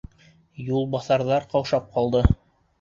[0.69, 2.27] Юлбаҫарҙар ҡаушап ҡалды.